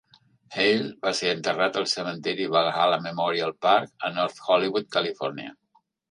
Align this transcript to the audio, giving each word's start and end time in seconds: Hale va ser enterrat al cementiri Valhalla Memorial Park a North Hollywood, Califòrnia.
Hale 0.53 0.85
va 1.07 1.11
ser 1.17 1.33
enterrat 1.33 1.75
al 1.81 1.85
cementiri 1.91 2.47
Valhalla 2.55 2.97
Memorial 3.03 3.53
Park 3.65 4.07
a 4.09 4.11
North 4.15 4.41
Hollywood, 4.47 4.89
Califòrnia. 4.97 5.53